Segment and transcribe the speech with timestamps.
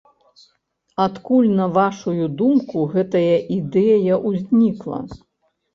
[1.05, 4.99] Адкуль на вашую думку гэтая ідэя ўзнікла?